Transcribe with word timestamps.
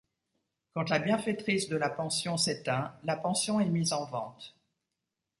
Quand 0.73 0.89
la 0.89 0.97
bienfaitrice 0.97 1.67
de 1.69 1.75
la 1.77 1.87
pension 1.91 2.35
s'éteint, 2.35 2.95
la 3.03 3.15
pension 3.15 3.59
est 3.59 3.69
mise 3.69 3.93
en 3.93 4.05
vente. 4.05 4.57